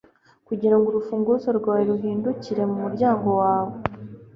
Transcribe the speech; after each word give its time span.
Kugirango 0.47 0.85
urufunguzo 0.89 1.49
rwawe 1.57 1.83
ruhindukire 1.91 2.61
mumuryango 2.69 3.29
wawe 3.41 3.75